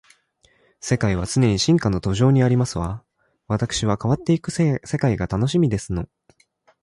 [0.79, 3.03] 世界は常に進化の途上にありますわ。
[3.47, 6.09] わたくしは変わっていく世界が楽しみですの